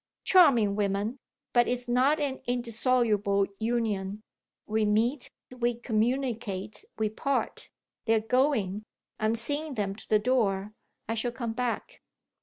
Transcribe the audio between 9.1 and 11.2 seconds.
I'm seeing them to the door. I